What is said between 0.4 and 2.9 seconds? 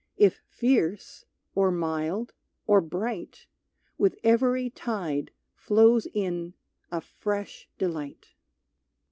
fierce, or mild, or